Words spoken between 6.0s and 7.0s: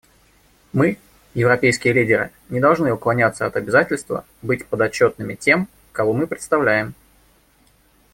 мы представляем.